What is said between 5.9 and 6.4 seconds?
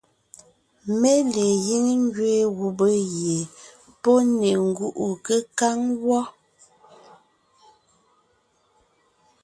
wɔ́.